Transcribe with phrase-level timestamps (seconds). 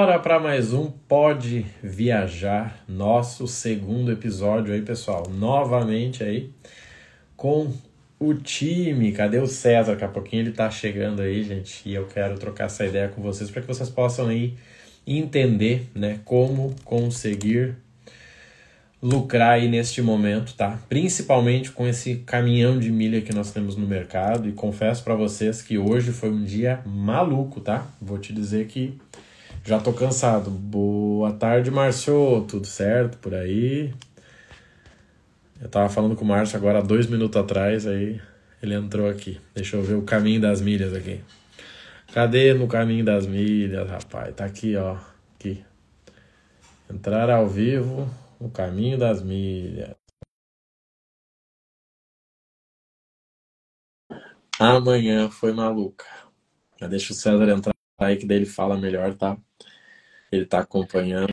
[0.00, 5.24] Bora para mais um Pode Viajar, nosso segundo episódio aí, pessoal.
[5.28, 6.50] Novamente aí
[7.36, 7.70] com
[8.18, 9.12] o time.
[9.12, 9.92] Cadê o César?
[9.92, 13.20] Daqui a pouquinho ele tá chegando aí, gente, e eu quero trocar essa ideia com
[13.20, 14.54] vocês para que vocês possam aí
[15.06, 17.76] entender, né, como conseguir
[19.02, 20.78] lucrar aí neste momento, tá?
[20.88, 25.62] Principalmente com esse caminhão de milha que nós temos no mercado e confesso para vocês
[25.62, 27.86] que hoje foi um dia maluco, tá?
[28.00, 28.98] Vou te dizer que
[29.64, 30.50] já tô cansado.
[30.50, 32.44] Boa tarde, Márcio.
[32.48, 33.94] Tudo certo por aí?
[35.60, 38.20] Eu tava falando com o Márcio agora dois minutos atrás, aí
[38.62, 39.40] ele entrou aqui.
[39.54, 41.20] Deixa eu ver o caminho das milhas aqui.
[42.12, 44.34] Cadê no caminho das milhas, rapaz?
[44.34, 44.96] Tá aqui, ó.
[45.34, 45.64] Aqui.
[46.90, 48.08] Entrar ao vivo,
[48.40, 49.94] o caminho das milhas.
[54.58, 56.04] Amanhã foi maluca.
[56.80, 59.36] Já deixa o César entrar aí que daí ele fala melhor, tá?
[60.32, 61.28] Ele tá acompanhando.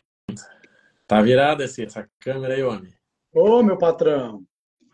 [1.08, 2.94] Tá virada essa câmera aí, homem?
[3.34, 4.44] Ô, meu patrão.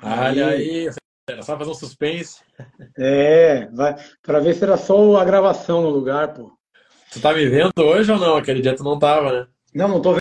[0.01, 0.89] Olha aí,
[1.29, 2.43] era só fazer um suspense.
[2.97, 6.51] É, vai, pra ver se era só a gravação no lugar, pô.
[7.11, 8.35] Tu tá me vendo hoje ou não?
[8.35, 9.47] Aquele dia tu não tava, né?
[9.73, 10.13] Não, não tô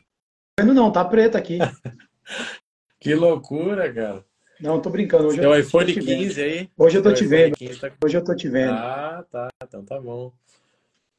[0.59, 1.59] vendo não, tá preta aqui.
[3.01, 4.25] que loucura, cara.
[4.61, 5.27] Não, tô brincando.
[5.27, 6.71] Hoje Teu iPhone 15 aí?
[6.79, 7.57] Hoje eu tô te vendo.
[7.81, 7.91] Tá...
[8.05, 8.73] Hoje eu tô te vendo.
[8.73, 9.49] Ah, tá.
[9.65, 10.33] Então tá bom.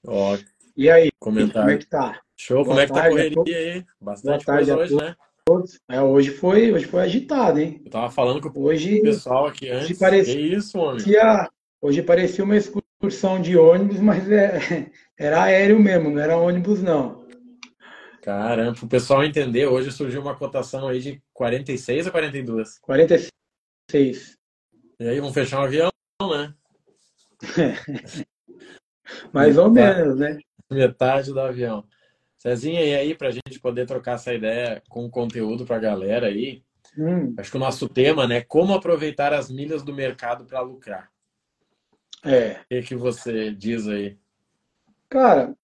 [0.05, 0.37] Ó,
[0.75, 1.61] e aí, comentário.
[1.61, 2.19] como é que tá?
[2.35, 3.85] Show, Boa como é que tá a correria aí?
[4.01, 5.15] Bastante Boa coisa hoje, né?
[5.89, 7.81] É, hoje foi, hoje foi agitado, hein?
[7.85, 9.91] Eu tava falando com hoje, o pessoal aqui antes.
[9.91, 11.03] Hoje parecia, que isso, homem?
[11.81, 17.23] hoje parecia uma excursão de ônibus, mas é, era aéreo mesmo, não era ônibus, não.
[18.21, 22.79] Caramba, o pessoal entender, hoje surgiu uma cotação aí de 46 a 42?
[22.79, 24.37] 46.
[24.99, 26.53] E aí, vamos fechar um avião, né?
[29.31, 30.37] Mais ou menos, né?
[30.69, 31.83] Metade do avião.
[32.37, 36.27] Cezinha, e aí, para a gente poder trocar essa ideia com conteúdo para a galera
[36.27, 36.61] aí,
[36.97, 37.33] hum.
[37.37, 41.09] acho que o nosso tema, né, como aproveitar as milhas do mercado para lucrar.
[42.25, 42.59] É.
[42.61, 44.17] O que, que você diz aí?
[45.09, 45.55] Cara,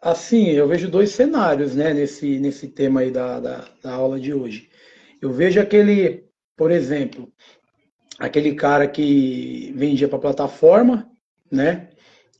[0.00, 4.34] assim, eu vejo dois cenários, né, nesse, nesse tema aí da, da, da aula de
[4.34, 4.70] hoje.
[5.20, 6.24] Eu vejo aquele,
[6.56, 7.32] por exemplo,
[8.18, 11.08] aquele cara que vendia para plataforma,
[11.48, 11.90] né,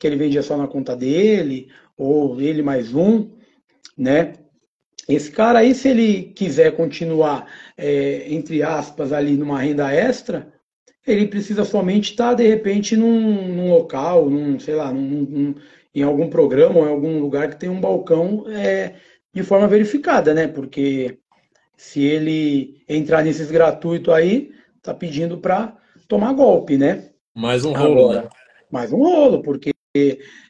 [0.03, 3.29] que ele vendia só na conta dele, ou ele mais um,
[3.97, 4.33] né?
[5.07, 7.47] Esse cara aí, se ele quiser continuar,
[7.77, 10.51] é, entre aspas, ali numa renda extra,
[11.07, 15.55] ele precisa somente estar, de repente, num, num local, num, sei lá, num, num,
[15.95, 18.95] em algum programa ou em algum lugar que tem um balcão é,
[19.33, 20.49] de forma verificada, né?
[20.49, 21.17] Porque
[21.77, 25.77] se ele entrar nesses gratuitos aí, tá pedindo para
[26.09, 27.09] tomar golpe, né?
[27.33, 28.29] Mais um rolo, Agora, né?
[28.69, 29.72] Mais um rolo, porque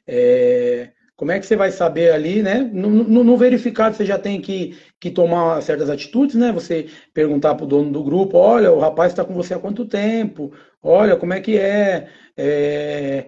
[0.08, 2.60] é, como é que você vai saber ali, né?
[2.74, 6.52] No, no, no, verificado você já tem que, que tomar certas atitudes, né?
[6.52, 9.86] Você perguntar para o dono do grupo, olha, o rapaz está com você há quanto
[9.86, 10.52] tempo?
[10.82, 12.10] Olha, como é que é?
[12.38, 13.28] é,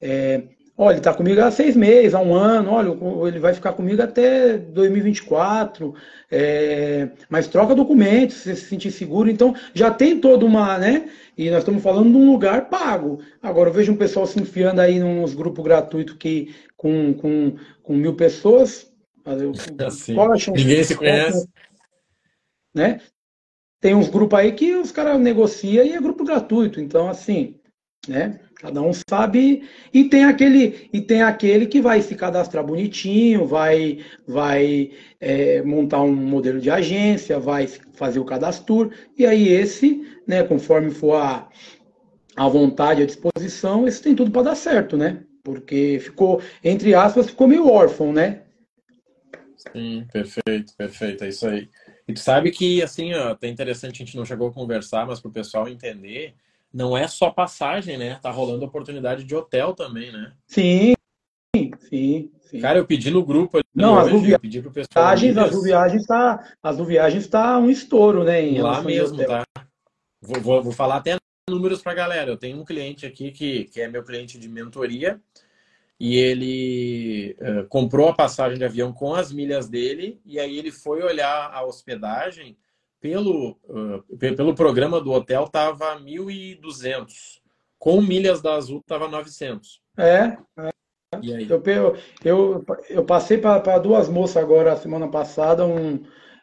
[0.00, 0.42] é
[0.76, 4.02] olha, ele está comigo há seis meses, há um ano, olha, ele vai ficar comigo
[4.02, 5.94] até 2024,
[6.30, 11.08] é, mas troca documentos, se você se sentir seguro, então já tem toda uma, né?
[11.36, 13.20] E nós estamos falando de um lugar pago.
[13.42, 17.94] Agora eu vejo um pessoal se enfiando aí nos grupos gratuitos que com, com, com
[17.94, 18.90] mil pessoas.
[19.78, 20.14] Assim,
[20.52, 21.48] ninguém se conhece.
[22.74, 23.00] Né?
[23.80, 26.80] Tem uns grupos aí que os caras negociam e é grupo gratuito.
[26.80, 27.56] Então, assim,
[28.08, 28.40] né?
[28.56, 33.98] Cada um sabe e tem aquele e tem aquele que vai se cadastrar bonitinho, vai
[34.26, 40.42] vai é, montar um modelo de agência, vai fazer o cadastro e aí esse, né?
[40.44, 41.48] Conforme for a,
[42.36, 45.24] a vontade, a disposição, esse tem tudo para dar certo, né?
[45.42, 48.42] Porque ficou entre aspas ficou meio órfão, né?
[49.72, 51.68] Sim, perfeito, perfeito, é isso aí.
[52.06, 55.20] E tu sabe que assim, ó, até interessante a gente não chegou a conversar, mas
[55.20, 56.34] para o pessoal entender
[56.72, 58.18] não é só passagem, né?
[58.22, 60.32] Tá rolando oportunidade de hotel também, né?
[60.46, 60.94] Sim,
[61.88, 62.60] sim, sim.
[62.60, 65.06] Cara, eu pedi no grupo não, hoje, as eu pedi pro pessoal.
[65.06, 68.42] Viagens, as viagens tá, as viagens tá um estouro, né?
[68.42, 69.44] Em Lá mesmo, tá?
[70.20, 71.16] Vou, vou, vou falar até
[71.48, 72.30] números para galera.
[72.30, 75.20] Eu tenho um cliente aqui que, que é meu cliente de mentoria
[75.98, 80.70] e ele uh, comprou a passagem de avião com as milhas dele e aí ele
[80.70, 82.56] foi olhar a hospedagem
[83.02, 87.42] pelo, uh, pelo programa do hotel estava 1.200.
[87.76, 89.82] Com milhas da Azul estava 900.
[89.98, 90.38] É.
[90.56, 90.70] é.
[91.50, 91.62] Eu,
[92.24, 96.00] eu, eu passei para duas moças agora, semana passada, um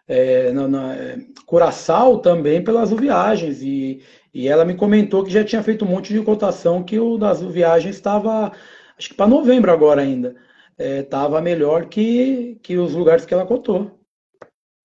[0.08, 3.62] é, na, na é, Curaçao também pela Azul Viagens.
[3.64, 4.04] E,
[4.34, 7.30] e ela me comentou que já tinha feito um monte de cotação que o da
[7.30, 8.52] Azul Viagens estava,
[8.98, 10.36] acho que para novembro agora ainda.
[10.78, 13.99] estava melhor que, que os lugares que ela cotou.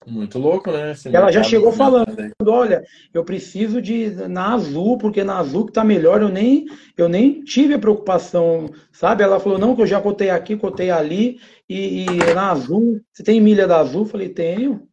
[0.06, 0.93] Muito louco, né?
[0.93, 2.33] Esse Ela já chegou movimentado falando, aí.
[2.47, 6.67] olha, eu preciso de na Azul, porque na Azul que tá melhor, eu nem
[6.97, 9.23] eu nem tive a preocupação, sabe?
[9.23, 13.23] Ela falou, não, que eu já cotei aqui, cotei ali, e, e na Azul, você
[13.23, 14.03] tem milha da Azul?
[14.03, 14.87] Eu falei, tenho.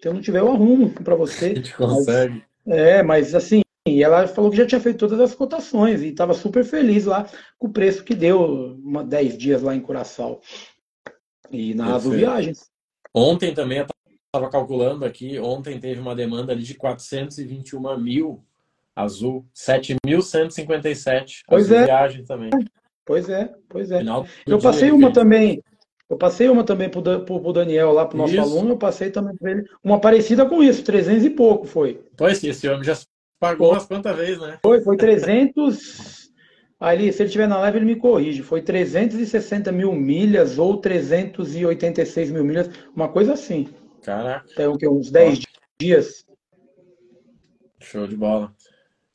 [0.00, 1.54] Se eu não tiver, eu arrumo para A você.
[1.54, 2.44] gente Mas, consegue.
[2.66, 6.34] é, mas assim, e ela falou que já tinha feito todas as cotações e estava
[6.34, 7.28] super feliz lá
[7.58, 10.40] com o preço que deu, uma, 10 dias lá em Curaçao.
[11.50, 12.12] E na Azul.
[12.12, 12.68] Viagens.
[13.14, 13.86] Ontem também eu
[14.36, 18.44] estava calculando aqui, ontem teve uma demanda ali de 421 mil
[18.94, 22.50] azul, 7.157 Pois azul é, viagem também.
[23.04, 24.02] pois é, pois é.
[24.46, 25.62] Eu passei uma também.
[26.08, 28.40] Eu passei uma também pro, pro, pro Daniel lá, pro nosso Isso.
[28.40, 29.64] aluno, eu passei também pra ele.
[29.82, 32.00] Uma parecida com isso, 300 e pouco foi.
[32.16, 32.96] Pois que esse homem já
[33.40, 34.58] pagou umas quantas vezes, né?
[34.62, 36.26] Foi, foi 300.
[36.78, 38.42] Ali, se ele estiver na live, ele me corrige.
[38.42, 43.66] Foi 360 mil milhas ou 386 mil milhas, uma coisa assim.
[44.06, 44.86] Caraca, Tem o quê?
[44.86, 45.40] Uns ó, 10
[45.80, 46.24] dias.
[47.80, 48.54] show de bola.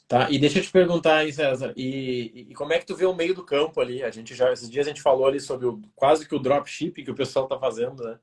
[0.05, 3.05] Tá, e deixa eu te perguntar aí, César, e, e como é que tu vê
[3.05, 4.03] o meio do campo ali?
[4.03, 7.01] A gente já, esses dias a gente falou ali sobre o, quase que o dropship
[7.01, 8.19] que o pessoal tá fazendo, né?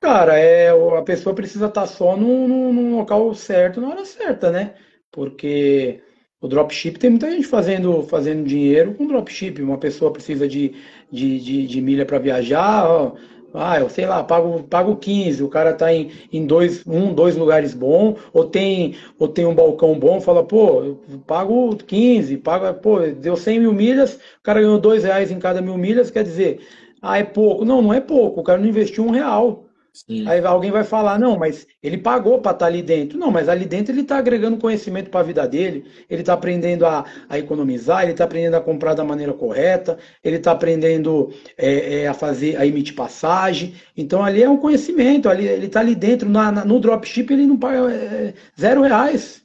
[0.00, 4.50] Cara, é, a pessoa precisa estar só no, no, no local certo, na hora certa,
[4.50, 4.74] né?
[5.12, 6.02] Porque
[6.40, 9.60] o dropship tem muita gente fazendo, fazendo dinheiro com dropship.
[9.60, 10.74] Uma pessoa precisa de,
[11.12, 13.16] de, de, de milha para viajar, ó.
[13.56, 17.36] Ah, eu sei lá, pago, pago 15, o cara tá em, em dois, um, dois
[17.36, 22.74] lugares bom, ou tem, ou tem um balcão bom, fala, pô, eu pago 15, paga,
[22.74, 26.24] pô, deu 100 mil milhas, o cara ganhou dois reais em cada mil milhas, quer
[26.24, 26.66] dizer,
[27.00, 27.64] ah, é pouco.
[27.64, 29.63] Não, não é pouco, o cara não investiu um real.
[29.94, 33.18] Sim, Aí alguém vai falar, não, mas ele pagou para estar ali dentro.
[33.18, 36.84] Não, mas ali dentro ele está agregando conhecimento para a vida dele, ele está aprendendo
[36.86, 42.02] a, a economizar, ele está aprendendo a comprar da maneira correta, ele está aprendendo é,
[42.02, 43.74] é, a fazer, a emitir passagem.
[43.96, 47.46] Então ali é um conhecimento, ali, ele está ali dentro, na, na- no dropship ele
[47.46, 49.44] não paga é, zero reais.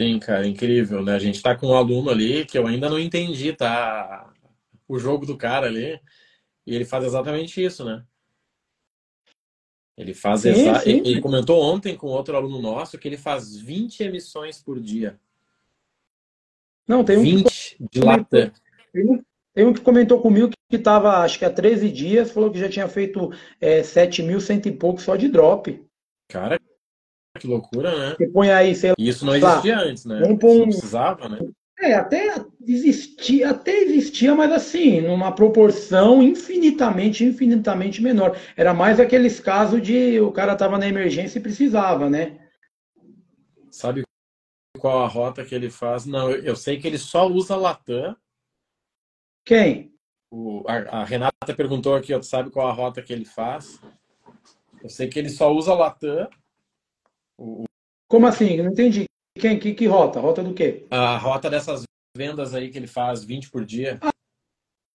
[0.00, 1.14] sim, cara, incrível, né?
[1.14, 4.32] A gente tá com um aluno ali que eu ainda não entendi, tá?
[4.88, 6.00] O jogo do cara ali,
[6.66, 8.04] e ele faz exatamente isso, né?
[9.98, 10.78] Ele faz Sim, exa...
[10.78, 11.02] sim.
[11.04, 15.18] Ele comentou ontem com outro aluno nosso que ele faz 20 emissões por dia.
[16.86, 18.52] Não, tem um que 20 de comentou, lata.
[19.52, 22.68] tem um, que comentou comigo que estava, acho que há 13 dias, falou que já
[22.68, 23.30] tinha feito
[23.60, 25.84] é, 7 mil, cento e pouco só de drop.
[26.28, 26.60] Cara,
[27.38, 28.14] que loucura, né?
[28.16, 30.20] Você põe aí, sei E isso não lá, existia antes, né?
[30.20, 31.38] vamos não precisava, né?
[31.80, 32.34] É, até
[32.66, 38.36] existia, até existia, mas assim, numa proporção infinitamente, infinitamente menor.
[38.56, 42.36] Era mais aqueles casos de o cara tava na emergência e precisava, né?
[43.70, 44.02] Sabe
[44.78, 46.04] qual a rota que ele faz?
[46.04, 48.16] Não, eu sei que ele só usa Latam.
[49.44, 49.92] Quem?
[50.30, 53.80] O, a, a Renata perguntou aqui, ó, sabe qual a rota que ele faz?
[54.82, 56.28] Eu sei que ele só usa Latam.
[57.38, 57.64] O-
[58.08, 58.56] Como assim?
[58.60, 59.04] Não entendi.
[59.38, 59.58] Quem?
[59.58, 60.20] Que, que rota?
[60.20, 60.86] Rota do quê?
[60.90, 61.82] a rota dessas
[62.16, 63.98] vendas aí que ele faz 20 por dia.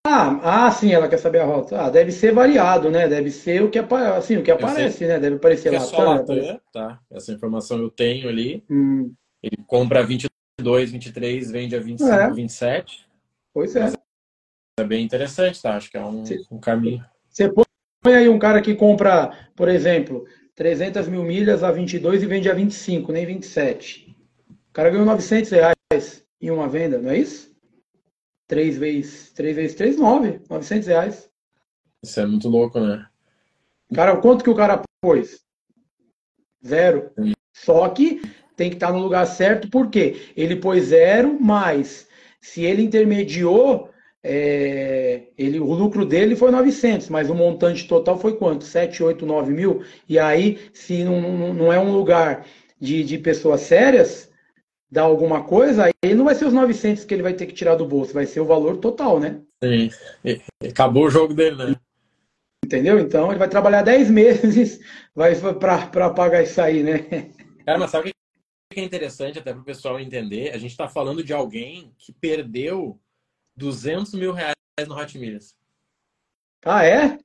[0.05, 1.79] Ah, ah, sim, ela quer saber a rota.
[1.81, 3.07] Ah, deve ser variado, né?
[3.07, 5.17] Deve ser o que, apa- assim, o que aparece, né?
[5.19, 6.99] Deve aparecer que é só Latam, tá?
[7.09, 8.63] Essa informação eu tenho ali.
[8.69, 13.07] Hum, Ele compra 22, 23, vende a 25, é, 27.
[13.53, 13.83] pois é.
[13.83, 13.93] Mas
[14.79, 15.77] é bem interessante, tá?
[15.77, 17.03] Acho que é um, um caminho.
[17.29, 22.25] você põe aí um cara que compra, por exemplo, 300 mil milhas a 22 e
[22.25, 24.12] vende a 25, nem 27.
[24.73, 27.55] O cara ganhou 900 reais em uma venda, não é isso?
[28.47, 30.41] 3 vezes 3 vezes 3, 9.
[30.49, 31.29] 900 reais.
[32.03, 33.05] Isso é muito louco, né?
[33.93, 35.41] Cara, quanto que o cara pôs?
[36.65, 37.11] Zero.
[37.53, 38.19] Só que
[38.55, 42.07] tem que estar no lugar certo, porque ele pôs zero, mas
[42.41, 43.91] se ele intermediou,
[44.23, 48.63] é, ele, o lucro dele foi 900, mas o montante total foi quanto?
[48.63, 49.83] 7, 8, 9 mil?
[50.09, 52.47] E aí, se não, não não é um lugar
[52.81, 54.32] de, de pessoas sérias,
[54.93, 57.73] dá alguma coisa, aí não vai ser os 900 que ele vai ter que tirar
[57.75, 59.41] do bolso, vai ser o valor total, né?
[59.63, 59.89] Sim.
[60.23, 61.75] E- Acabou o jogo dele, né?
[62.63, 62.99] Entendeu?
[62.99, 64.79] Então ele vai trabalhar 10 meses
[65.15, 66.99] vai para pagar isso aí, né?
[67.65, 68.13] Cara, mas sabe o
[68.73, 70.51] que é interessante até para o pessoal entender?
[70.51, 72.99] A gente está falando de alguém que perdeu
[73.55, 74.53] 200 mil reais
[74.87, 75.55] no Hot Milhas.
[76.63, 77.17] Ah, é?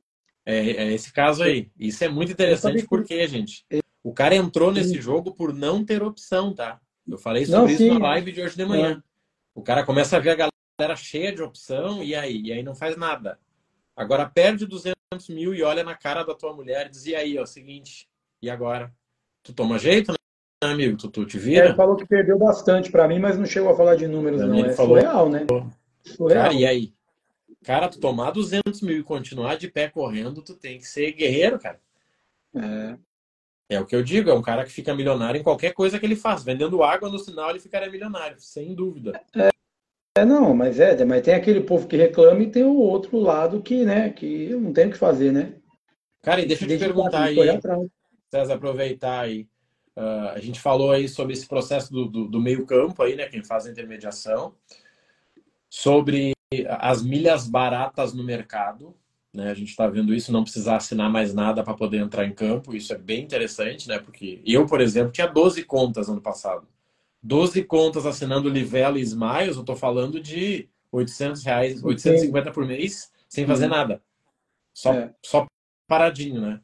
[0.46, 1.70] É, é esse caso aí.
[1.78, 3.66] Isso é muito interessante porque, gente,
[4.02, 6.80] o cara entrou nesse jogo por não ter opção, tá?
[7.08, 7.98] Eu falei Não, sobre isso na sim.
[8.00, 8.66] live de hoje de É.
[8.66, 9.02] manhã.
[9.54, 12.40] O cara começa a ver a galera cheia de opção e aí?
[12.42, 13.38] E aí não faz nada.
[13.96, 14.94] Agora perde 200
[15.28, 18.08] mil e olha na cara da tua mulher e diz, e aí, ó, seguinte,
[18.40, 18.92] e agora?
[19.42, 20.96] Tu toma jeito, né, amigo?
[20.96, 21.74] Tu, tu te É, Ele vira?
[21.74, 24.58] falou que perdeu bastante para mim, mas não chegou a falar de números, não.
[24.58, 25.46] ele É falou, surreal, né?
[25.48, 25.66] cara,
[26.04, 26.52] Surreal.
[26.52, 26.94] e aí?
[27.64, 31.58] Cara, tu tomar 200 mil e continuar de pé correndo, tu tem que ser guerreiro,
[31.58, 31.80] cara.
[32.54, 32.96] É.
[33.68, 36.06] É o que eu digo, é um cara que fica milionário em qualquer coisa que
[36.06, 36.42] ele faz.
[36.42, 39.20] Vendendo água no sinal, ele ficaria milionário, sem dúvida.
[39.36, 39.50] É,
[40.18, 43.60] é não, mas é, mas tem aquele povo que reclama e tem o outro lado
[43.62, 45.54] que, né, que não tem o que fazer, né?
[46.22, 47.36] Cara, e deixa eu te perguntar aí,
[48.30, 49.46] César, aproveitar aí.
[49.96, 53.26] Uh, a gente falou aí sobre esse processo do, do, do meio campo aí, né,
[53.26, 54.54] quem faz a intermediação,
[55.68, 56.32] sobre
[56.78, 58.96] as milhas baratas no mercado,
[59.32, 59.50] né?
[59.50, 62.74] A gente está vendo isso, não precisar assinar mais nada para poder entrar em campo.
[62.74, 63.98] Isso é bem interessante, né?
[63.98, 66.66] Porque eu, por exemplo, tinha 12 contas ano passado.
[67.22, 73.10] 12 contas assinando Livelo e Smiles, eu estou falando de 800 reais, 850 por mês,
[73.28, 73.70] sem fazer uhum.
[73.70, 74.02] nada.
[74.72, 75.12] Só, é.
[75.22, 75.46] só
[75.86, 76.60] paradinho, né?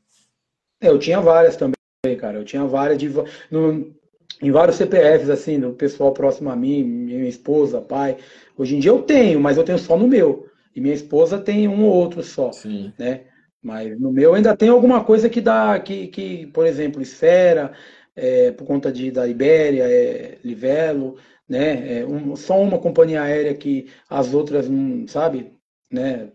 [0.80, 1.74] É, eu tinha várias também,
[2.18, 2.38] cara.
[2.38, 3.08] Eu tinha várias de,
[3.50, 3.94] no,
[4.40, 8.18] em vários CPFs, assim, do pessoal próximo a mim, minha esposa, pai.
[8.56, 10.48] Hoje em dia eu tenho, mas eu tenho só no meu.
[10.74, 12.92] E minha esposa tem um ou outro só, Sim.
[12.98, 13.22] né?
[13.62, 17.72] Mas no meu ainda tem alguma coisa que dá, que, que por exemplo, Esfera,
[18.14, 21.16] é, por conta de, da Ibéria, é, Livelo,
[21.48, 22.00] né?
[22.00, 25.52] É um, só uma companhia aérea que as outras não, sabe?
[25.90, 26.28] Né?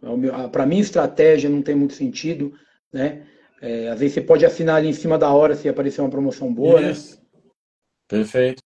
[0.52, 2.54] Para mim, estratégia não tem muito sentido,
[2.92, 3.26] né?
[3.62, 6.54] É, às vezes você pode assinar ali em cima da hora se aparecer uma promoção
[6.54, 6.94] boa, né?
[8.08, 8.64] Perfeito.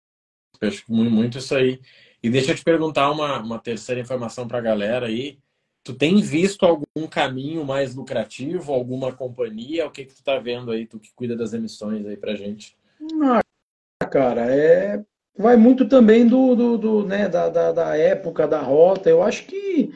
[0.88, 1.82] Muito isso aí.
[2.22, 5.38] E deixa eu te perguntar uma, uma terceira informação para a galera aí.
[5.84, 9.86] Tu tem visto algum caminho mais lucrativo, alguma companhia?
[9.86, 12.78] O que que tu tá vendo aí, tu que cuida das emissões aí pra gente?
[13.22, 15.04] Ah, cara, é
[15.38, 19.10] vai muito também do, do, do né, da, da, da, época, da rota.
[19.10, 19.92] Eu acho que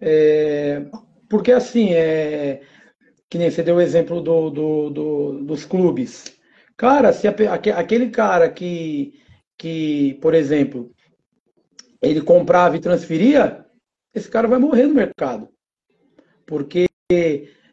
[0.00, 0.84] é,
[1.28, 2.60] porque assim é
[3.28, 6.36] que nem você deu o exemplo do, do, do dos clubes.
[6.76, 7.34] Cara, se a,
[7.76, 9.14] aquele cara que
[9.56, 10.90] que, por exemplo,
[12.00, 13.66] ele comprava e transferia,
[14.14, 15.48] esse cara vai morrer no mercado.
[16.46, 16.86] Porque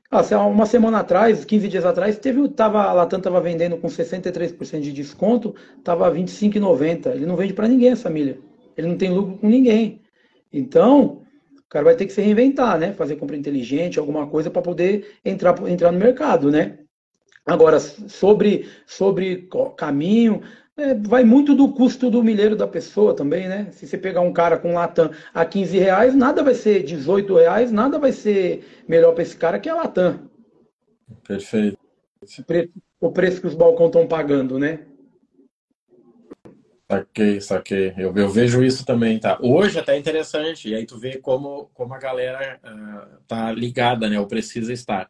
[0.09, 4.79] ah, uma semana atrás, 15 dias atrás, teve, tava, a Latam estava vendendo com 63%
[4.79, 7.07] de desconto, estava 25,90.
[7.13, 8.39] Ele não vende para ninguém essa milha.
[8.77, 10.01] Ele não tem lucro com ninguém.
[10.51, 11.23] Então,
[11.57, 12.93] o cara vai ter que se reinventar, né?
[12.93, 16.79] Fazer compra inteligente, alguma coisa para poder entrar, entrar no mercado, né?
[17.45, 20.41] Agora, sobre, sobre caminho,
[20.77, 23.69] é, vai muito do custo do milheiro da pessoa também, né?
[23.71, 27.71] Se você pegar um cara com Latam a 15 reais, nada vai ser 18 reais,
[27.71, 30.29] nada vai ser melhor para esse cara que a Latam.
[31.27, 31.79] Perfeito.
[32.21, 34.81] O preço, o preço que os balcões estão pagando, né?
[36.89, 37.93] Saquei, saquei.
[37.97, 39.37] Eu, eu vejo isso também, tá?
[39.41, 44.07] Hoje até é interessante, e aí tu vê como, como a galera uh, tá ligada,
[44.07, 44.19] né?
[44.19, 45.09] Ou precisa estar.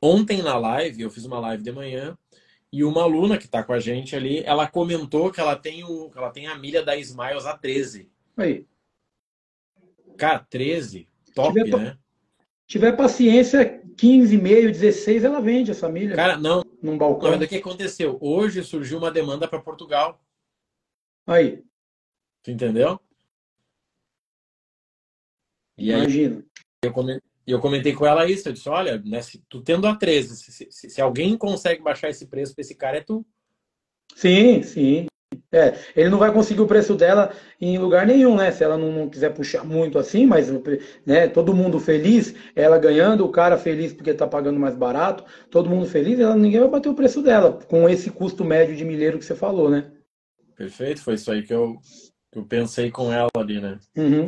[0.00, 2.16] Ontem na live, eu fiz uma live de manhã,
[2.74, 6.10] e uma aluna que está com a gente ali, ela comentou que ela tem, o,
[6.16, 8.10] ela tem a milha da Smiles a 13.
[8.36, 8.66] Aí.
[10.18, 11.98] Cara, 13, top, tiver, né?
[12.66, 16.16] Tiver paciência, 15, meio, 16, ela vende essa milha.
[16.16, 16.64] Cara, não.
[16.82, 17.30] Num balcão.
[17.30, 18.18] Não, o que aconteceu?
[18.20, 20.20] Hoje surgiu uma demanda para Portugal.
[21.24, 21.62] Aí.
[22.42, 22.98] Tu entendeu?
[25.78, 26.38] E Imagina.
[26.38, 26.92] Aí, eu
[27.46, 30.36] e eu comentei com ela isso, eu disse, olha, né, se tu tendo a 13,
[30.36, 33.24] se, se, se alguém consegue baixar esse preço para esse cara, é tu.
[34.14, 35.06] Sim, sim.
[35.52, 38.50] É, ele não vai conseguir o preço dela em lugar nenhum, né?
[38.50, 40.50] Se ela não, não, quiser puxar muito assim, mas
[41.06, 45.70] né, todo mundo feliz, ela ganhando, o cara feliz porque está pagando mais barato, todo
[45.70, 49.18] mundo feliz, ela, ninguém vai bater o preço dela, com esse custo médio de milheiro
[49.18, 49.92] que você falou, né?
[50.56, 51.76] Perfeito, foi isso aí que eu,
[52.32, 53.78] que eu pensei com ela ali, né?
[53.96, 54.26] Uhum.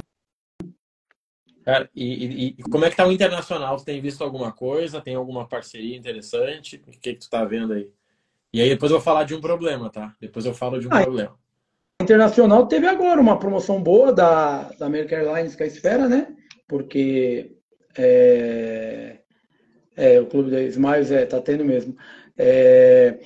[1.67, 3.77] Cara, e, e, como é que tá o internacional?
[3.77, 5.01] Você tem visto alguma coisa?
[5.01, 6.81] Tem alguma parceria interessante?
[6.87, 7.91] O que, que tu tá vendo aí?
[8.53, 10.15] E aí depois eu vou falar de um problema, tá?
[10.21, 11.37] Depois eu falo de um ah, problema.
[12.01, 16.37] Internacional teve agora uma promoção boa da, da American Airlines com a Esfera, né?
[16.69, 17.57] Porque
[17.99, 19.19] é,
[19.97, 21.97] é, o clube da Smiles é, tá tendo mesmo.
[22.39, 23.19] É,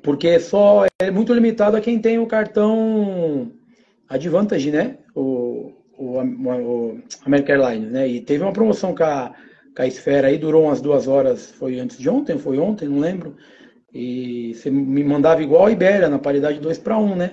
[0.00, 3.50] porque só é muito limitado a quem tem o cartão
[4.08, 4.98] Advantage, né?
[5.12, 8.08] O, o, o American Airlines, né?
[8.08, 9.34] E teve uma promoção com a,
[9.76, 13.00] com a Esfera aí, durou umas duas horas, foi antes de ontem, foi ontem, não
[13.00, 13.36] lembro.
[13.92, 17.32] E você me mandava igual a Ibéria, na paridade 2 para 1, né?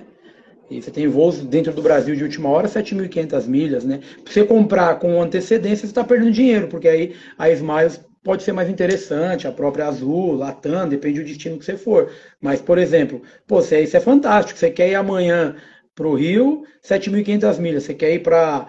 [0.68, 4.00] E você tem voos dentro do Brasil de última hora, 7.500 milhas, né?
[4.24, 8.50] Pra você comprar com antecedência, você está perdendo dinheiro, porque aí a Smiles pode ser
[8.50, 12.10] mais interessante, a própria Azul, Latam, depende do destino que você for.
[12.40, 15.54] Mas, por exemplo, pô, isso é fantástico, você quer ir amanhã
[15.96, 17.82] para o Rio, 7.500 milhas.
[17.82, 18.68] Você quer ir para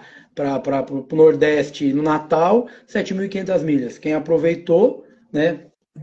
[0.90, 3.98] o Nordeste no Natal, 7.500 milhas.
[3.98, 5.60] Quem aproveitou, né?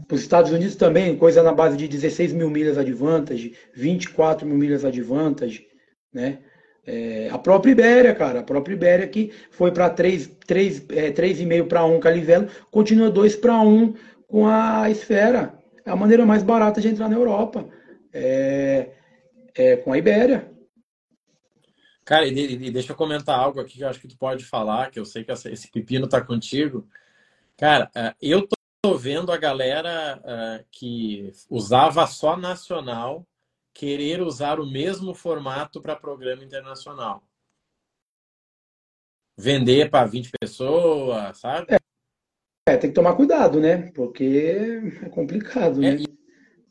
[0.08, 4.58] Para os Estados Unidos também, coisa na base de 16 mil milhas advantage, 24 mil
[4.58, 5.66] milhas advantage,
[6.14, 6.40] né?
[6.86, 11.84] É, a própria Ibéria, cara, a própria Ibéria que foi para 3,5 é, 3 para
[11.84, 13.96] 1 Calivelo, continua 2 para 1
[14.28, 15.58] com a Esfera.
[15.84, 17.66] É a maneira mais barata de entrar na Europa.
[18.14, 18.90] É,
[19.56, 20.55] é com a Ibéria.
[22.06, 25.00] Cara, e, deixa eu comentar algo aqui que eu acho que tu pode falar, que
[25.00, 26.88] eu sei que esse pepino tá contigo.
[27.58, 33.26] Cara, é, eu tô vendo a galera é, que usava só nacional
[33.74, 37.24] querer usar o mesmo formato para programa internacional.
[39.36, 41.74] Vender para 20 pessoas, sabe?
[41.74, 43.92] É, é, tem que tomar cuidado, né?
[43.92, 46.04] Porque é complicado, é, né?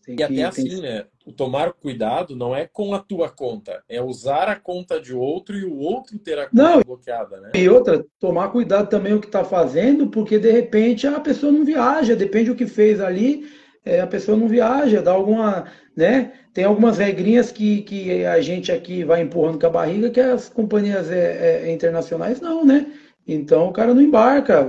[0.06, 0.80] E, e que, até assim, que...
[0.80, 1.08] né?
[1.24, 5.56] O tomar cuidado não é com a tua conta, é usar a conta de outro
[5.56, 7.50] e o outro ter a conta não, bloqueada, né?
[7.54, 11.64] E outra, tomar cuidado também o que está fazendo, porque de repente a pessoa não
[11.64, 13.48] viaja, depende do que fez ali,
[13.84, 15.64] é, a pessoa não viaja, dá alguma,
[15.96, 16.32] né?
[16.52, 20.48] Tem algumas regrinhas que, que a gente aqui vai empurrando com a barriga que as
[20.48, 22.86] companhias é, é, internacionais não, né?
[23.26, 24.66] Então o cara não embarca,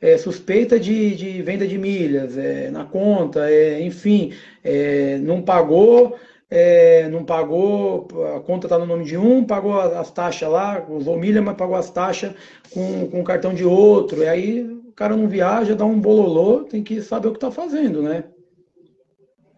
[0.00, 4.32] é, é suspeita de, de, venda de milhas é, na conta, é, enfim,
[4.64, 6.18] é, não pagou,
[6.50, 11.16] é, não pagou, a conta está no nome de um, pagou as taxas lá, usou
[11.16, 12.34] milha, mas pagou as taxas
[12.72, 16.64] com, com o cartão de outro, e aí o cara não viaja, dá um bololô,
[16.64, 18.24] tem que saber o que está fazendo, né?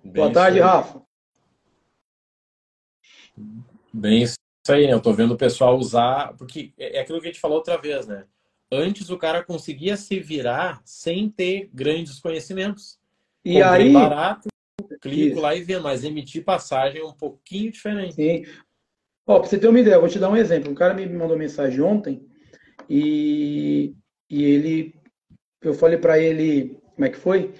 [0.04, 1.02] Bem Boa tarde, Rafa.
[3.92, 4.26] Bem
[4.64, 4.94] isso aí, né?
[4.94, 7.76] Eu tô vendo o pessoal usar, porque é, é aquilo que a gente falou outra
[7.76, 8.24] vez, né?
[8.72, 12.98] Antes o cara conseguia se virar sem ter grandes conhecimentos.
[13.44, 14.48] E Comprei aí barato,
[15.02, 15.40] clico isso.
[15.40, 18.14] lá e vendo, mas emitir passagem é um pouquinho diferente.
[18.14, 18.44] Sim.
[19.26, 20.72] Ó, pra você ter uma ideia, eu vou te dar um exemplo.
[20.72, 22.26] Um cara me mandou mensagem ontem
[22.88, 23.94] e,
[24.30, 24.94] e ele,
[25.60, 27.52] eu falei para ele, como é que foi?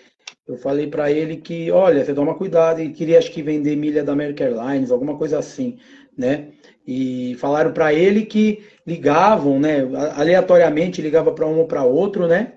[0.47, 4.03] Eu falei para ele que, olha, você toma cuidado, e queria acho que vender milha
[4.03, 5.79] da American Airlines, alguma coisa assim,
[6.17, 6.54] né?
[6.87, 9.81] E falaram para ele que ligavam, né?
[10.15, 12.55] Aleatoriamente ligava para um ou para outro, né?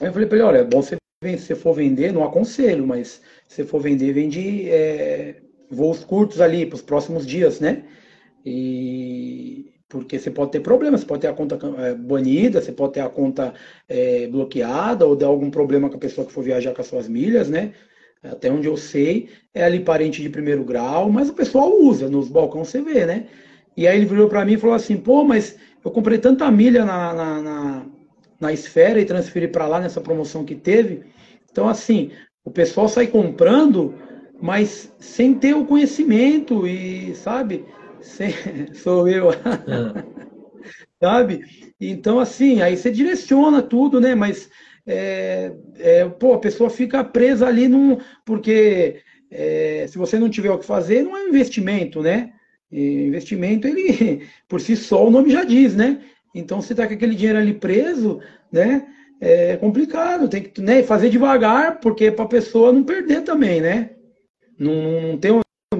[0.00, 0.96] Aí eu falei para ele, olha, é bom você
[1.38, 5.40] se for vender, não aconselho, mas se for vender, vende é,
[5.70, 7.84] voos curtos ali para os próximos dias, né?
[8.44, 12.94] E porque você pode ter problemas, você pode ter a conta é, banida, você pode
[12.94, 13.54] ter a conta
[13.88, 17.08] é, bloqueada ou dar algum problema com a pessoa que for viajar com as suas
[17.08, 17.72] milhas, né?
[18.24, 22.28] Até onde eu sei, é ali parente de primeiro grau, mas o pessoal usa, nos
[22.28, 23.26] balcões você vê, né?
[23.76, 26.84] E aí ele virou para mim e falou assim, pô, mas eu comprei tanta milha
[26.84, 27.86] na, na, na,
[28.40, 31.02] na esfera e transferi para lá nessa promoção que teve.
[31.50, 32.10] Então, assim,
[32.44, 33.94] o pessoal sai comprando,
[34.40, 37.64] mas sem ter o conhecimento e, sabe?
[38.74, 39.32] sou eu.
[39.32, 40.14] É.
[41.00, 41.44] Sabe?
[41.78, 44.14] Então, assim, aí você direciona tudo, né?
[44.14, 44.48] Mas,
[44.86, 47.98] é, é, pô, a pessoa fica presa ali num.
[48.24, 52.32] Porque é, se você não tiver o que fazer, não é investimento, né?
[52.70, 56.00] E investimento, ele, por si só, o nome já diz, né?
[56.34, 58.20] Então, você tá com aquele dinheiro ali preso,
[58.52, 58.86] né?
[59.20, 63.90] É complicado, tem que né, fazer devagar, porque para a pessoa não perder também, né?
[64.58, 65.32] Não, não tem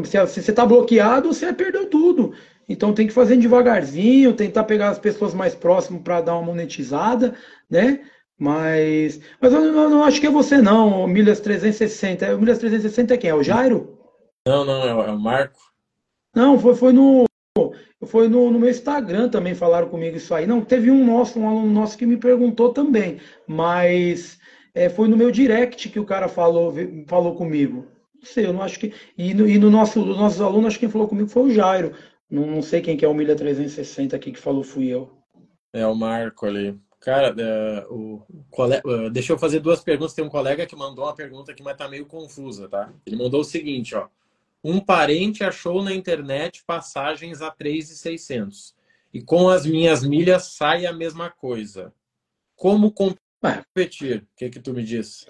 [0.03, 2.35] se você está bloqueado, você perdeu tudo.
[2.69, 7.35] Então tem que fazer devagarzinho, tentar pegar as pessoas mais próximas para dar uma monetizada,
[7.71, 8.01] né?
[8.39, 12.35] Mas, mas eu não, não, acho que é você não, o Milhas 360.
[12.35, 13.31] O Milhas 360 é quem?
[13.31, 13.99] É o Jairo?
[14.47, 15.59] Não, não, é o Marco.
[16.35, 17.25] Não, foi, foi no
[18.07, 20.47] foi no, no, meu Instagram também falaram comigo isso aí.
[20.47, 24.39] Não, teve um nosso, um aluno nosso que me perguntou também, mas
[24.75, 26.75] é, foi no meu direct que o cara falou,
[27.07, 27.87] falou comigo.
[28.15, 28.93] Não sei, eu não acho que.
[29.17, 31.51] E no, e no nosso, dos nossos alunos, acho que quem falou comigo foi o
[31.51, 31.95] Jairo.
[32.31, 35.11] Não, não sei quem que é o Milha 360 aqui que falou, fui eu.
[35.73, 36.79] É o Marco ali.
[37.05, 40.15] Cara, é, o, colega, é, deixa eu fazer duas perguntas.
[40.15, 42.91] Tem um colega que mandou uma pergunta aqui, mas tá meio confusa, tá?
[43.05, 44.09] Ele mandou o seguinte, ó.
[44.65, 48.75] Um parente achou na internet passagens a 3,600
[49.13, 51.93] e com as minhas milhas sai a mesma coisa.
[52.57, 54.23] Como competir?
[54.23, 55.27] O que que tu me diz?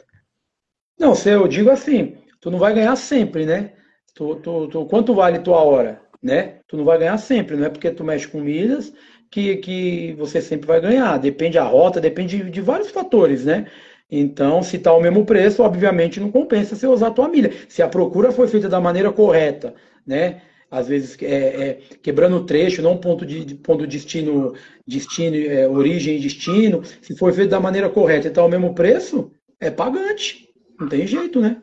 [0.97, 3.75] Não, se eu digo assim, tu não vai ganhar sempre, né?
[4.15, 6.61] Tu, tu, tu, quanto vale tua hora, né?
[6.69, 8.93] Tu não vai ganhar sempre, não é porque tu mexe com milhas
[9.35, 11.19] que, que você sempre vai ganhar.
[11.19, 13.67] Depende da rota, depende de, de vários fatores, né?
[14.09, 17.53] Então, se está o mesmo preço, obviamente não compensa você usar a tua milha.
[17.69, 19.75] Se a procura foi feita da maneira correta,
[20.07, 20.43] né?
[20.71, 24.55] Às vezes é, é, quebrando o trecho, não ponto de, de ponto destino,
[24.87, 26.85] destino, é, origem e destino.
[27.03, 30.49] Se foi feito da maneira correta e está o mesmo preço, é pagante.
[30.79, 31.61] Não tem jeito, né?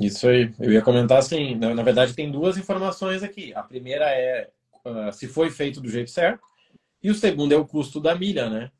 [0.00, 0.50] Isso aí.
[0.58, 3.52] Eu ia comentar assim, na, na verdade tem duas informações aqui.
[3.54, 4.48] A primeira é
[4.84, 6.48] uh, se foi feito do jeito certo
[7.02, 8.70] e o segundo é o custo da milha, né?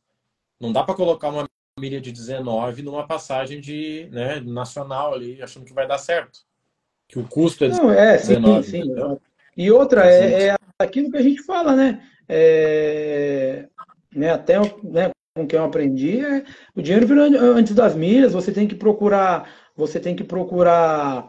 [0.61, 1.47] Não dá para colocar uma
[1.79, 6.41] milha de 19 numa passagem de né, nacional ali, achando que vai dar certo.
[7.07, 7.95] Que o custo é 19.
[7.95, 8.83] Não, é, sim, sim.
[9.57, 12.03] E outra, é, é, aquilo que a gente fala, né?
[12.29, 13.69] É,
[14.15, 18.53] né até né, com quem eu aprendi, é, o dinheiro vira antes das milhas, você
[18.53, 21.29] tem que procurar, você tem que procurar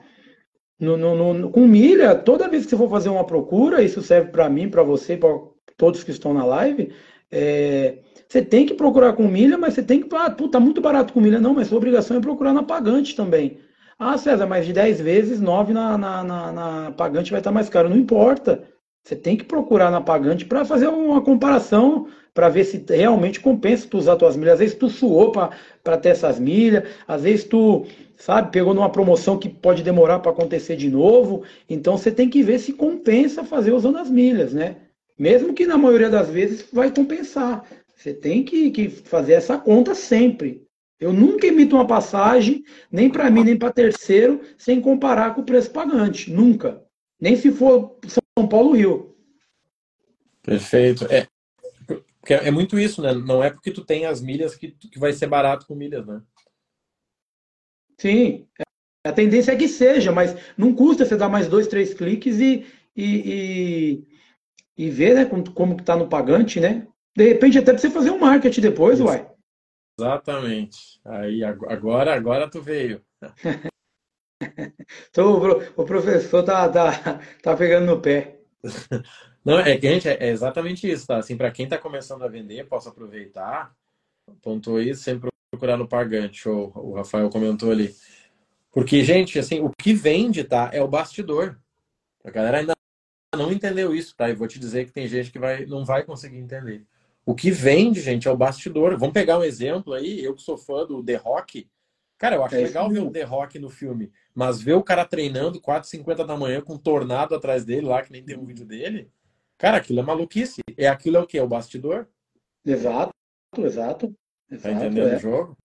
[0.80, 4.32] no, no, no, com milha, toda vez que você for fazer uma procura, isso serve
[4.32, 5.30] para mim, para você, para
[5.80, 6.92] todos que estão na live,
[7.32, 10.16] é, você tem que procurar com milha, mas você tem que.
[10.16, 11.40] Ah, tá muito barato com milha.
[11.40, 13.58] Não, mas sua obrigação é procurar na pagante também.
[13.98, 17.70] Ah, César, mas de 10 vezes, 9 na, na, na, na pagante vai estar mais
[17.70, 17.90] caro.
[17.90, 18.64] Não importa.
[19.04, 23.88] Você tem que procurar na pagante para fazer uma comparação, para ver se realmente compensa
[23.88, 24.54] tu usar tuas milhas.
[24.54, 27.86] Às vezes tu suou para ter essas milhas, às vezes tu,
[28.18, 31.44] sabe, pegou numa promoção que pode demorar para acontecer de novo.
[31.70, 34.76] Então você tem que ver se compensa fazer usando as milhas, né?
[35.20, 37.70] Mesmo que na maioria das vezes vai compensar.
[37.94, 40.66] Você tem que, que fazer essa conta sempre.
[40.98, 45.46] Eu nunca emito uma passagem, nem para mim, nem para terceiro, sem comparar com o
[45.46, 46.32] preço pagante.
[46.32, 46.82] Nunca.
[47.20, 49.14] Nem se for São Paulo-Rio.
[50.42, 51.06] Perfeito.
[51.10, 51.28] É,
[52.28, 53.14] é muito isso, né?
[53.14, 56.22] Não é porque tu tem as milhas que, que vai ser barato com milhas, né?
[57.98, 58.48] Sim.
[59.06, 62.66] A tendência é que seja, mas não custa você dar mais dois, três cliques e,
[62.96, 64.08] e, e,
[64.80, 66.88] e ver né, como, tá no pagante, né?
[67.14, 69.30] De repente até pra você fazer um marketing depois, uai.
[70.00, 71.02] Exatamente.
[71.04, 73.04] Aí agora, agora tu veio.
[75.10, 75.38] então,
[75.76, 78.40] o professor tá, tá, tá pegando no pé.
[79.44, 81.18] Não, é que gente, é exatamente isso, tá?
[81.18, 83.76] Assim, para quem está começando a vender, posso aproveitar,
[84.42, 87.94] pontuou isso, sempre procurar no pagante, ou o Rafael comentou ali.
[88.72, 91.60] Porque, gente, assim, o que vende, tá, é o bastidor.
[92.24, 92.79] A galera ainda
[93.40, 94.30] não entendeu isso, tá?
[94.30, 96.86] E vou te dizer que tem gente que vai, não vai conseguir entender.
[97.26, 98.98] O que vende, gente, é o bastidor.
[98.98, 101.70] Vamos pegar um exemplo aí, eu que sou fã do The Rock.
[102.18, 105.06] Cara, eu acho é legal ver o The Rock no filme, mas ver o cara
[105.06, 108.66] treinando 4h50 da manhã com um tornado atrás dele lá, que nem tem um vídeo
[108.66, 109.10] dele.
[109.58, 110.62] Cara, aquilo é maluquice.
[110.78, 111.38] É aquilo é o quê?
[111.38, 112.08] É o bastidor?
[112.66, 113.14] Exato,
[113.58, 114.14] exato.
[114.52, 115.16] Exato tá entendendo é.
[115.16, 115.58] o jogo?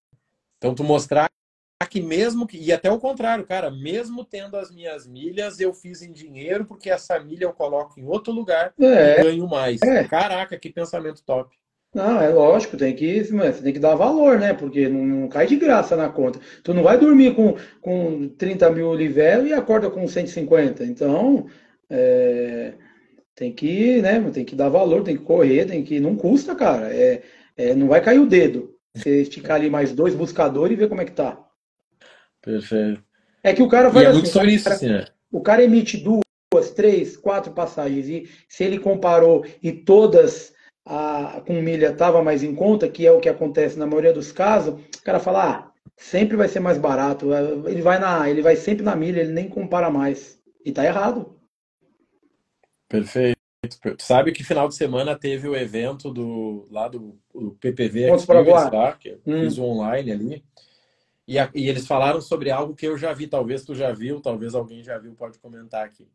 [0.59, 1.29] Então tu mostrar
[1.87, 2.59] que mesmo que.
[2.59, 6.91] E até o contrário, cara, mesmo tendo as minhas milhas, eu fiz em dinheiro, porque
[6.91, 9.21] essa milha eu coloco em outro lugar é.
[9.21, 9.81] e ganho mais.
[9.83, 10.05] É.
[10.05, 11.55] Caraca, que pensamento top.
[11.95, 14.53] Não, é lógico, tem que, você tem que dar valor, né?
[14.53, 16.41] Porque não, não, cai de graça na conta.
[16.65, 20.85] Tu não vai dormir com, com 30 mil livelo e acorda com 150.
[20.85, 21.47] Então,
[21.89, 22.75] é,
[23.35, 24.21] tem que, né?
[24.33, 26.01] Tem que dar valor, tem que correr, tem que.
[26.01, 26.93] Não custa, cara.
[26.93, 27.23] É,
[27.57, 28.75] é, não vai cair o dedo.
[28.95, 31.45] Você esticar ali mais dois buscadores e ver como é que tá.
[32.45, 33.03] Perfeito.
[33.43, 34.05] É que o cara vai.
[34.05, 35.07] E é muito sobre isso, assim, né?
[35.33, 38.09] O cara emite duas, três, quatro passagens.
[38.09, 40.53] E se ele comparou e todas
[40.87, 44.31] a, com milha estava mais em conta, que é o que acontece na maioria dos
[44.31, 47.31] casos, o cara fala, ah, sempre vai ser mais barato,
[47.67, 50.39] ele vai na, ele vai sempre na milha, ele nem compara mais.
[50.65, 51.39] E tá errado.
[52.89, 53.35] Perfeito.
[53.99, 58.93] Sabe que final de semana teve o evento do lá do, do PPV Experience, lá,
[58.93, 59.41] que hum.
[59.41, 60.45] fiz online ali.
[61.27, 64.21] E, a, e, eles falaram sobre algo que eu já vi, talvez tu já viu,
[64.21, 66.07] talvez alguém já viu, pode comentar aqui.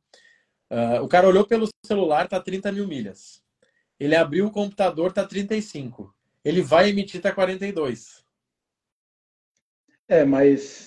[0.69, 3.41] Uh, o cara olhou pelo celular, tá 30 mil milhas.
[3.99, 6.13] Ele abriu o computador, tá 35.
[6.45, 8.23] Ele vai emitir, tá 42.
[10.07, 10.85] É, mas,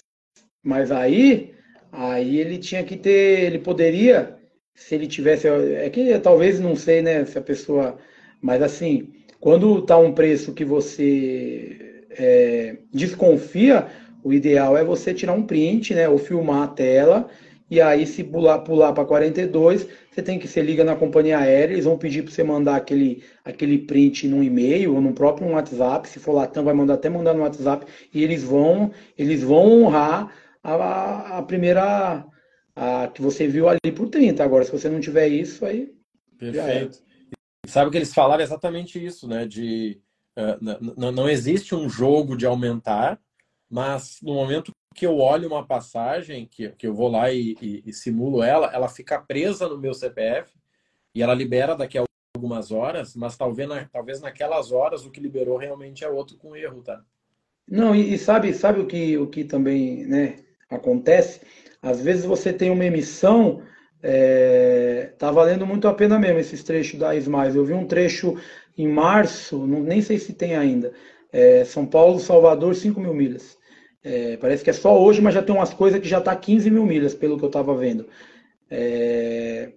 [0.63, 1.55] mas aí,
[1.91, 4.39] aí ele tinha que ter, ele poderia,
[4.75, 7.99] se ele tivesse, é que talvez não sei, né, se a pessoa,
[8.41, 13.89] mas assim, quando tá um preço que você é, desconfia,
[14.23, 17.29] o ideal é você tirar um print, né, ou filmar a tela
[17.73, 21.73] e aí, se pular, pular para 42, você tem que se liga na companhia aérea,
[21.73, 26.07] eles vão pedir para você mandar aquele, aquele print num e-mail ou no próprio WhatsApp.
[26.07, 27.87] Se for Latam, vai mandar até mandar no WhatsApp.
[28.13, 30.31] E eles vão, eles vão honrar
[30.63, 32.27] a, a primeira
[32.77, 34.45] a, que você viu ali por 30.
[34.45, 35.95] Agora, se você não tiver isso, aí.
[36.39, 36.99] Perfeito.
[37.67, 39.47] Sabe que eles falaram exatamente isso, né?
[39.47, 39.99] De
[40.39, 43.19] uh, não existe um jogo de aumentar,
[43.73, 47.83] mas no momento que eu olho uma passagem, que, que eu vou lá e, e,
[47.87, 50.53] e, simulo ela, ela fica presa no meu CPF
[51.15, 52.05] e ela libera daqui a
[52.37, 56.55] algumas horas, mas talvez, na, talvez naquelas horas o que liberou realmente é outro com
[56.55, 57.03] erro, tá?
[57.67, 60.37] Não, e, e sabe, sabe o que, o que também né,
[60.69, 61.41] acontece?
[61.81, 63.63] Às vezes você tem uma emissão,
[64.03, 67.55] é, tá valendo muito a pena mesmo esses trechos da Smiles.
[67.55, 68.37] Eu vi um trecho
[68.77, 70.93] em março, não, nem sei se tem ainda,
[71.33, 73.62] é, São Paulo, Salvador, 5 mil milhas.
[74.05, 76.71] É, parece que é só hoje, mas já tem umas coisas que já está 15
[76.71, 78.07] mil milhas, pelo que eu estava vendo.
[78.71, 79.73] É,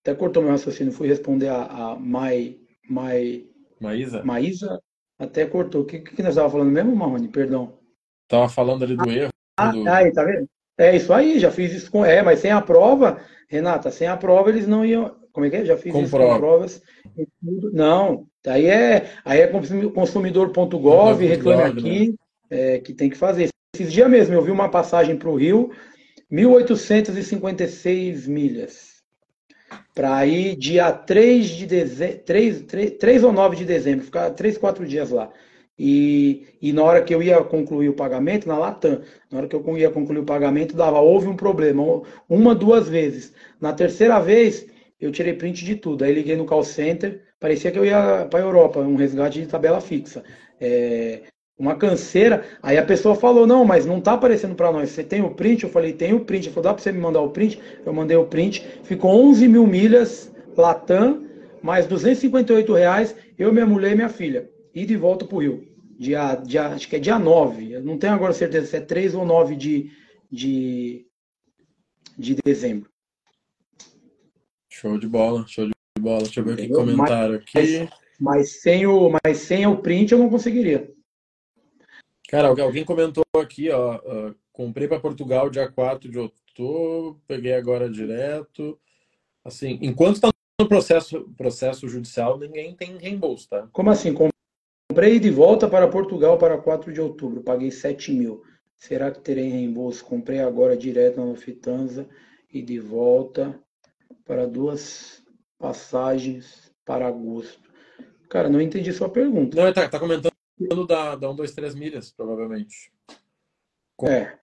[0.00, 2.56] até cortou meu raciocínio, fui responder a, a Mai,
[2.88, 3.44] Mai,
[3.80, 4.22] Maísa.
[4.22, 4.80] Maísa,
[5.18, 5.82] até cortou.
[5.82, 7.28] O que, que nós estávamos falando mesmo, Marrone?
[7.28, 7.78] Perdão.
[8.28, 9.32] Tava falando ali do ah, erro.
[9.56, 9.88] Ah, do...
[9.88, 10.48] aí, tá vendo?
[10.78, 12.04] É isso aí, já fiz isso com.
[12.04, 15.14] É, mas sem a prova, Renata, sem a prova eles não iam.
[15.32, 15.64] Como é que é?
[15.64, 16.34] Já fiz Com isso prova.
[16.34, 16.82] com provas.
[17.72, 22.16] Não, aí é, aí é consumidor.gov, reclame aqui,
[22.50, 23.48] é, que tem que fazer.
[23.74, 25.70] Esses dias mesmo eu vi uma passagem para o Rio,
[26.30, 28.90] 1.856 milhas.
[29.94, 34.58] Para ir dia 3 de dezembro, 3, 3, 3 ou 9 de dezembro, ficar 3,
[34.58, 35.30] 4 dias lá.
[35.78, 39.56] E, e na hora que eu ia concluir o pagamento, na Latam, na hora que
[39.56, 41.82] eu ia concluir o pagamento, dava, houve um problema,
[42.28, 43.32] uma, duas vezes.
[43.58, 44.66] Na terceira vez,
[45.00, 46.04] eu tirei print de tudo.
[46.04, 49.46] Aí liguei no call center, parecia que eu ia para a Europa, um resgate de
[49.46, 50.22] tabela fixa.
[50.60, 51.22] É,
[51.60, 52.42] uma canseira.
[52.62, 54.90] Aí a pessoa falou: Não, mas não tá aparecendo para nós.
[54.90, 55.64] Você tem o print?
[55.64, 56.46] Eu falei: Tem o print.
[56.46, 57.60] Ele falou: Dá para você me mandar o print?
[57.84, 58.66] Eu mandei o print.
[58.82, 61.26] Ficou 11 mil milhas, Latam,
[61.62, 63.14] mais 258 reais.
[63.38, 64.50] Eu, minha mulher e minha filha.
[64.74, 65.68] E de volta pro Rio.
[65.98, 67.72] Dia, dia, acho que é dia 9.
[67.72, 69.90] Eu não tenho agora certeza se é 3 ou 9 de,
[70.32, 71.06] de,
[72.16, 72.88] de dezembro.
[74.72, 76.22] Show de bola, show de bola.
[76.22, 76.80] Deixa eu ver o que Entendeu?
[76.80, 77.86] comentaram aqui.
[78.18, 80.90] Mas sem o, mas sem o print eu não conseguiria.
[82.30, 83.94] Cara, alguém- comentou aqui, ó.
[83.94, 88.78] ah, comprei para Portugal dia 4 de outubro, peguei agora direto.
[89.44, 90.28] Assim, enquanto está
[90.60, 93.68] no processo, processo judicial, ninguém tem reembolso, tá?
[93.72, 94.14] Como assim?
[94.14, 97.42] Comprei de volta para Portugal para 4 de outubro.
[97.42, 98.42] Paguei 7 mil.
[98.76, 100.04] Será que terei reembolso?
[100.04, 102.08] Comprei agora direto na Lufthansa
[102.52, 103.60] e de volta
[104.24, 105.20] para duas
[105.58, 107.68] passagens para agosto.
[108.28, 109.60] Cara, não entendi sua pergunta.
[109.60, 110.29] Não, tá, tá comentando
[110.86, 112.92] da, da 1, 2, 3 milhas, provavelmente.
[114.04, 114.38] É,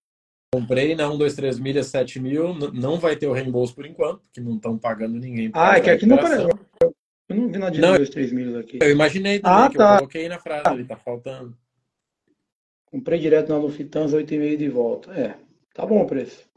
[0.53, 4.21] Comprei na 1, 2, 3 milhas 7 mil, não vai ter o reembolso por enquanto,
[4.21, 6.49] porque não estão pagando ninguém Ah, é que aqui não recuperação.
[6.51, 6.95] aparece.
[7.30, 8.80] eu não vi nada de Não, 2, 3 milhas aqui.
[8.82, 9.93] Eu imaginei também Ah, que tá.
[9.93, 11.58] eu coloquei na frase ali, tá faltando.
[12.86, 15.12] Comprei direto na Lufthansa, 8,5 de volta.
[15.12, 15.38] É,
[15.73, 16.49] tá bom o preço.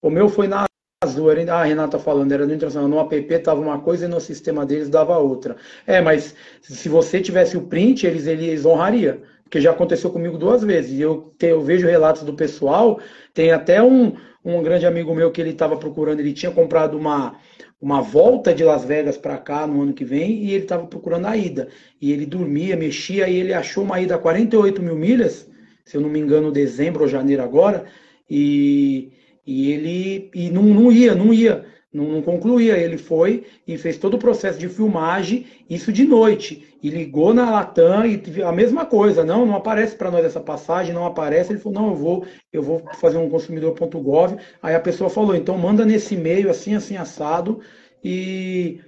[0.00, 0.64] O meu foi na
[1.04, 2.88] Azul, era, ah, a Renata falando, era no Internacional.
[2.88, 5.56] No app tava uma coisa e no sistema deles dava outra.
[5.86, 9.22] É, mas se você tivesse o print, eles, eles honraria.
[9.44, 10.98] Porque já aconteceu comigo duas vezes.
[10.98, 12.98] Eu, eu vejo relatos do pessoal.
[13.32, 14.14] Tem até um,
[14.44, 17.36] um grande amigo meu que ele estava procurando, ele tinha comprado uma,
[17.80, 21.26] uma volta de Las Vegas para cá no ano que vem e ele estava procurando
[21.26, 21.68] a ida.
[22.00, 25.48] E ele dormia, mexia e ele achou uma ida a 48 mil milhas,
[25.84, 27.84] se eu não me engano, dezembro ou janeiro agora,
[28.28, 29.12] e,
[29.46, 32.76] e ele e não, não ia, não ia, não, não concluía.
[32.76, 37.50] Ele foi e fez todo o processo de filmagem, isso de noite, e ligou na
[37.50, 41.52] Latam e a mesma coisa, não, não aparece para nós essa passagem, não aparece.
[41.52, 44.36] Ele falou, não, eu vou, eu vou fazer um consumidor.gov.
[44.62, 47.60] Aí a pessoa falou, então manda nesse e-mail assim, assim, assado,
[48.02, 48.80] e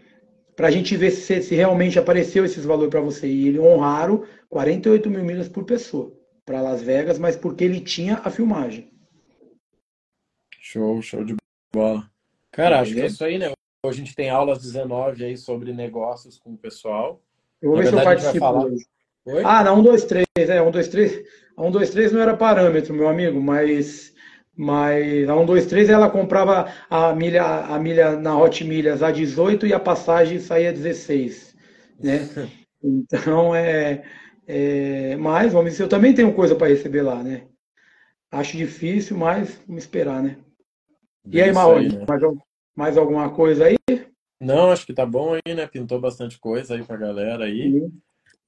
[0.57, 3.27] para a gente ver se, se realmente apareceu esses valores para você.
[3.27, 6.13] E ele honraram 48 mil milhas por pessoa
[6.45, 8.96] para Las Vegas, mas porque ele tinha a filmagem.
[10.69, 11.37] Show, show de
[11.73, 12.11] bola.
[12.51, 13.53] Cara, acho que é isso aí, né?
[13.85, 17.23] Hoje a gente tem aulas 19 aí sobre negócios com o pessoal.
[17.63, 18.67] Eu vou Na ver se eu participo falar-?
[19.45, 21.25] Ah, na 1, 2, 3, é, 1, 2, 3.
[21.57, 24.13] A 1, 2, 3 não era parâmetro, meu amigo, mas,
[24.57, 29.13] mas a 1, 2, 3 ela comprava a milha, a milha na Hot Milhas a
[29.13, 31.55] 18 e a passagem saía a 16,
[32.03, 32.29] né?
[32.83, 34.05] Então é,
[34.47, 37.47] é mas vamos ver se eu também tenho coisa para receber lá, né?
[38.31, 40.37] Acho difícil, mas vamos esperar, né?
[41.31, 42.05] E aí, Marrone, né?
[42.09, 42.23] mais,
[42.75, 43.77] mais alguma coisa aí?
[44.41, 45.67] Não, acho que tá bom aí, né?
[45.67, 47.89] Pintou bastante coisa aí pra galera aí.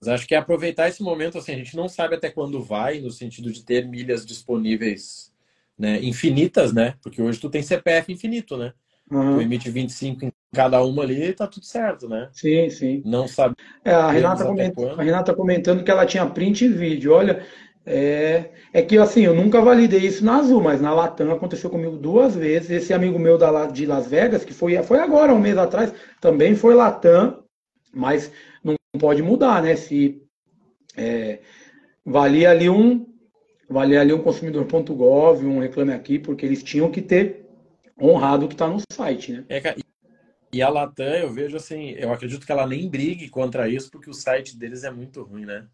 [0.00, 3.00] Mas acho que é aproveitar esse momento, assim, a gente não sabe até quando vai,
[3.00, 5.32] no sentido de ter milhas disponíveis,
[5.76, 6.94] né, infinitas, né?
[7.02, 8.72] Porque hoje tu tem CPF infinito, né?
[9.08, 12.28] Tu Aham, emite 25 em cada uma ali, tá tudo certo, né?
[12.32, 13.02] Sim, sim.
[13.04, 14.74] Não sabe É, a Renata, até coment...
[14.74, 15.00] quando.
[15.00, 17.12] a Renata comentando que ela tinha print e vídeo.
[17.12, 17.44] Olha,
[17.84, 18.50] é...
[18.72, 22.34] é que assim, eu nunca validei isso na Azul, mas na Latam aconteceu comigo duas
[22.34, 22.70] vezes.
[22.70, 26.54] Esse amigo meu da, de Las Vegas, que foi, foi agora, um mês atrás, também
[26.54, 27.42] foi Latam,
[27.92, 28.30] mas
[28.64, 29.76] não pode mudar, né?
[29.76, 30.22] Se
[30.96, 31.40] é,
[32.04, 33.06] valia ali um,
[33.68, 37.46] valia ali um consumidor.gov, um reclame aqui, porque eles tinham que ter
[38.00, 39.44] honrado o que está no site, né?
[39.48, 39.76] É,
[40.52, 44.08] e a Latam, eu vejo assim, eu acredito que ela nem brigue contra isso, porque
[44.08, 45.66] o site deles é muito ruim, né?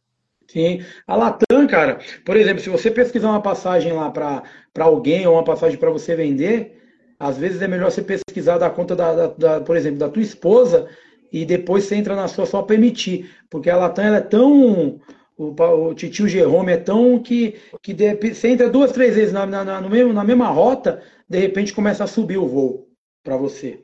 [0.48, 5.24] Sim, a Latam, cara, por exemplo, se você pesquisar uma passagem lá para para alguém
[5.27, 6.83] ou uma passagem para você vender,
[7.18, 10.22] às vezes é melhor você pesquisar da conta da, da- da, por exemplo, da tua
[10.22, 10.88] esposa
[11.33, 15.00] e depois você entra na sua só para emitir, porque a Latam ela é tão
[15.37, 15.55] o,
[15.88, 19.64] o titio Jerome é tão que, que de, você entra duas, três vezes na, na,
[19.64, 22.88] na- no mesmo, na mesma rota, de repente começa a subir o voo
[23.22, 23.81] para você.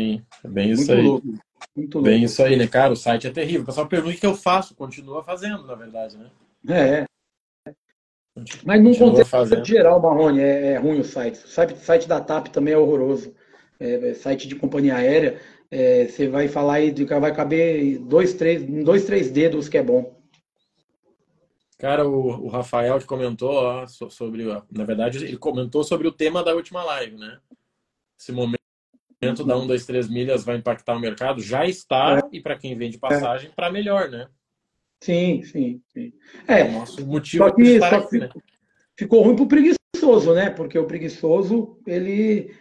[0.00, 1.04] É bem isso Muito aí.
[1.04, 1.26] louco,
[1.76, 2.10] muito louco.
[2.10, 2.92] Bem isso aí, né, cara?
[2.92, 3.62] O site é terrível.
[3.62, 6.30] O pessoal pergunta o que eu faço, continua fazendo, na verdade, né?
[6.68, 7.04] É,
[8.64, 9.64] Mas num contexto fazendo.
[9.64, 11.44] geral, Marrone, é, é, ruim o site.
[11.44, 13.34] O site, site da TAP também é horroroso.
[13.80, 15.40] É, é site de companhia aérea,
[15.70, 20.18] é, você vai falar aí, vai caber dois, três, dois, três dedos que é bom.
[21.78, 26.42] Cara, o, o Rafael que comentou ó, sobre, na verdade, ele comentou sobre o tema
[26.42, 27.38] da última live, né?
[28.18, 28.58] Esse momento
[29.20, 32.36] da 1, 2, 3 milhas vai impactar o mercado, já está, é.
[32.36, 34.28] e para quem vende passagem, para melhor, né?
[35.00, 36.12] Sim, sim, sim.
[36.46, 38.28] É, é o nosso motivo só que, só aqui, né?
[38.96, 40.50] ficou ruim para o preguiçoso, né?
[40.50, 42.52] Porque o preguiçoso, ele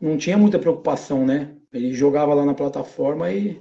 [0.00, 1.54] não tinha muita preocupação, né?
[1.72, 3.60] Ele jogava lá na plataforma e.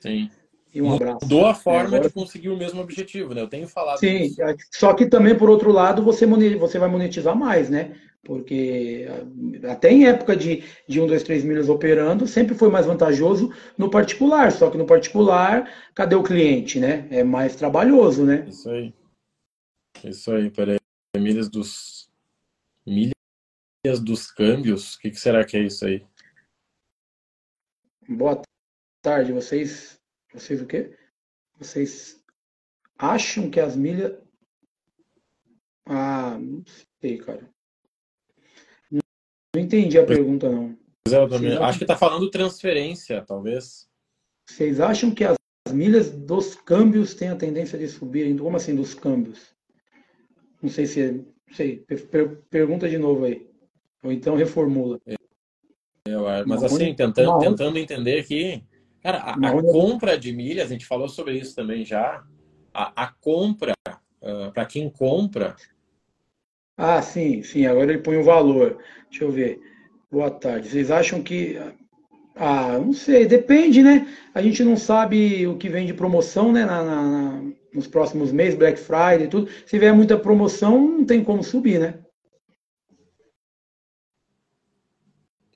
[0.00, 0.30] Sim.
[0.74, 1.18] E um abraço.
[1.22, 2.08] Mudou a forma é, agora...
[2.08, 3.42] de conseguir o mesmo objetivo, né?
[3.42, 4.40] Eu tenho falado Sim, isso.
[4.72, 7.94] só que também, por outro lado, você, você vai monetizar mais, né?
[8.24, 9.06] Porque
[9.68, 13.90] até em época de, de 1, 2, 3 milhas operando, sempre foi mais vantajoso no
[13.90, 14.52] particular.
[14.52, 17.08] Só que no particular, cadê o cliente, né?
[17.10, 18.46] É mais trabalhoso, né?
[18.48, 18.94] Isso aí.
[20.04, 20.78] Isso aí, peraí.
[21.16, 22.08] Milhas dos.
[22.86, 24.94] Milhas dos câmbios?
[24.94, 26.06] O que, que será que é isso aí?
[28.08, 28.40] Boa
[29.02, 30.00] tarde, vocês
[30.32, 30.96] vocês o quê?
[31.58, 32.24] Vocês
[32.96, 34.18] acham que as milhas.
[35.84, 36.64] Ah, não
[37.00, 37.51] sei, cara.
[39.54, 40.76] Não, entendi a pergunta, não.
[41.06, 41.62] Eu.
[41.62, 43.88] Acho que está falando transferência, talvez.
[44.48, 45.36] Vocês acham que as
[45.72, 48.36] milhas dos câmbios têm a tendência de subir?
[48.38, 49.54] Como assim dos câmbios?
[50.62, 51.02] Não sei se.
[51.02, 51.78] É, não sei.
[51.78, 53.46] Per pergunta de novo aí.
[54.02, 55.00] Ou então reformula.
[55.06, 55.14] É,
[56.46, 58.64] mas assim, tentando, tentando entender aqui
[59.02, 62.24] Cara, a, a compra de milhas, a gente falou sobre isso também já.
[62.72, 65.56] A, a compra, uh, ah, para quem compra.
[66.76, 67.66] Ah, sim, sim.
[67.66, 68.78] Agora ele põe o valor.
[69.10, 69.60] Deixa eu ver.
[70.10, 70.68] Boa tarde.
[70.68, 71.58] Vocês acham que.
[72.34, 74.06] Ah, não sei, depende, né?
[74.34, 76.64] A gente não sabe o que vem de promoção, né?
[76.64, 77.42] Na, na,
[77.74, 79.50] nos próximos meses, Black Friday e tudo.
[79.66, 81.98] Se vier muita promoção, não tem como subir, né?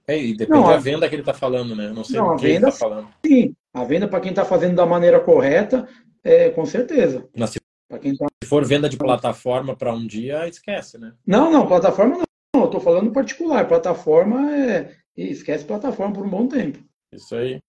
[0.07, 1.91] É, e depende não, da venda que ele está falando, né?
[1.93, 3.09] não sei não, o que venda, ele está falando.
[3.27, 5.89] Sim, a venda para quem está fazendo da maneira correta,
[6.23, 7.29] é, com certeza.
[7.37, 7.51] Mas
[7.91, 8.27] se, quem tá...
[8.43, 11.15] se for venda de plataforma para um dia, esquece, né?
[11.27, 12.27] Não, não, plataforma não.
[12.63, 13.69] Eu estou falando particular.
[13.69, 14.97] Plataforma é.
[15.17, 16.79] Esquece plataforma por um bom tempo.
[17.13, 17.61] Isso aí.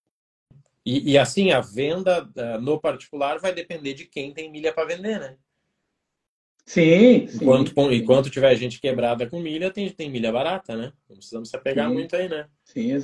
[0.86, 4.88] E, e assim, a venda uh, no particular vai depender de quem tem milha para
[4.88, 5.36] vender, né?
[6.66, 7.94] Sim, enquanto, sim.
[7.94, 10.92] Enquanto tiver gente quebrada com milha, tem, tem milha barata, né?
[11.10, 11.94] Não precisamos se apegar sim.
[11.94, 12.48] muito aí, né?
[12.64, 13.02] Sim,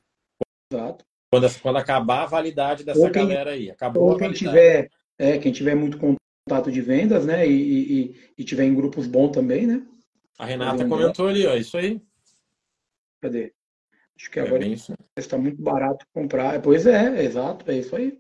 [0.71, 1.06] exato.
[1.32, 3.71] Quando, quando acabar a validade dessa quem, galera aí.
[3.71, 5.97] Acabou ou quem tiver, é, quem tiver muito
[6.47, 7.47] contato de vendas, né?
[7.47, 9.86] E, e, e tiver em grupos bons também, né?
[10.38, 12.01] A Renata comentou ali, ó, isso aí.
[13.21, 13.53] Cadê?
[14.17, 14.63] Acho que é agora
[15.17, 16.62] está muito barato comprar.
[16.62, 18.17] Pois é, exato, é isso aí.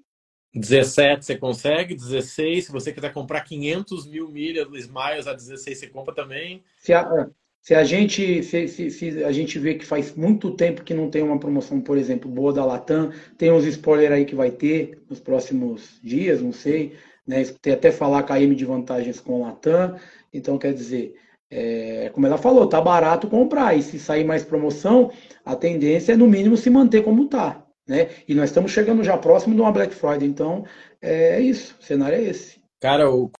[0.53, 5.77] 17 você consegue, 16, se você quiser comprar 500 mil milhas do Smiles a 16
[5.77, 6.63] você compra também.
[6.77, 7.27] Se a,
[7.59, 11.09] se a gente se, se, se, a gente vê que faz muito tempo que não
[11.09, 15.01] tem uma promoção, por exemplo, boa da Latam, tem uns spoiler aí que vai ter
[15.09, 17.43] nos próximos dias, não sei, né?
[17.61, 19.97] Tem até falar KM de vantagens com Latam,
[20.33, 21.15] então quer dizer,
[21.49, 25.11] é, como ela falou, tá barato comprar e se sair mais promoção,
[25.45, 27.65] a tendência é no mínimo se manter como tá.
[27.87, 28.09] Né?
[28.27, 30.65] E nós estamos chegando já próximo de uma Black Friday, então
[31.01, 32.61] é isso, o cenário é esse.
[32.79, 33.31] Cara, o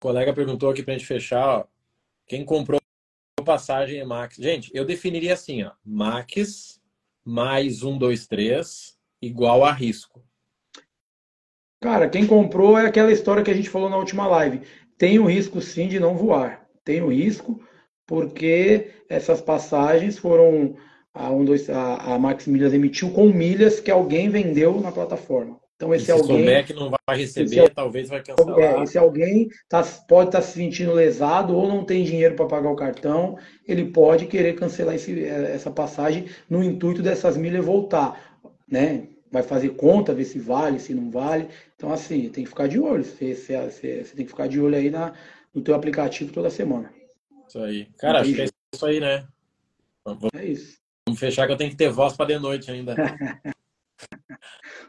[0.00, 1.64] colega perguntou aqui para a gente fechar, ó,
[2.26, 2.80] quem comprou
[3.44, 4.36] passagem é Max.
[4.36, 6.80] Gente, eu definiria assim, ó, Max
[7.24, 10.22] mais um, dois, três, igual a risco.
[11.80, 14.60] Cara, quem comprou é aquela história que a gente falou na última live.
[14.98, 16.66] Tem o risco sim de não voar.
[16.84, 17.60] Tem o risco
[18.06, 20.74] porque essas passagens foram
[21.14, 25.58] a, um, dois, a, a Max Milhas emitiu com milhas que alguém vendeu na plataforma.
[25.76, 28.58] Então esse se alguém souber que não vai receber, esse, talvez vai cancelar.
[28.58, 32.44] É, esse alguém tá, pode estar tá se sentindo lesado ou não tem dinheiro para
[32.44, 37.64] pagar o cartão, ele pode querer cancelar esse, é, essa passagem no intuito dessas milhas
[37.64, 38.38] voltar,
[38.70, 39.04] né?
[39.30, 41.48] Vai fazer conta, ver se vale, se não vale.
[41.76, 43.04] Então assim, tem que ficar de olho.
[43.04, 45.14] Você, você, você, você tem que ficar de olho aí na,
[45.54, 46.92] no teu aplicativo toda semana.
[47.48, 47.86] Isso aí.
[47.98, 49.26] Cara, acho que é isso aí, né?
[50.34, 50.78] É isso.
[51.06, 52.94] Vamos fechar que eu tenho que ter voz para de noite ainda.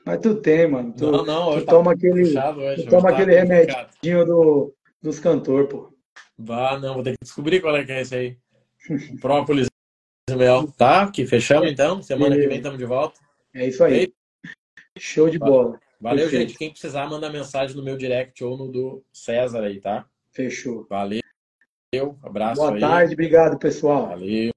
[0.05, 0.93] Mas tu tem, mano.
[0.93, 5.19] Tu, não, não, tu tá toma aquele, hoje, tu toma tá aquele remedinho do, dos
[5.19, 5.93] cantores, pô.
[6.37, 8.37] Bah, não, vou ter que descobrir qual é que é esse aí.
[9.19, 9.67] Própolis
[10.29, 10.71] e mel.
[10.71, 12.01] Tá, que fechamos então.
[12.01, 13.19] Semana que vem estamos de volta.
[13.53, 14.13] É isso aí.
[15.01, 15.79] Show de bola.
[15.99, 16.49] Valeu, Perfeito.
[16.49, 16.57] gente.
[16.59, 20.05] Quem precisar, manda mensagem no meu direct ou no do César aí, tá?
[20.31, 20.85] Fechou.
[20.87, 21.21] Valeu.
[22.21, 22.79] Abraço Boa aí.
[22.79, 24.09] tarde, obrigado, pessoal.
[24.09, 24.51] Valeu.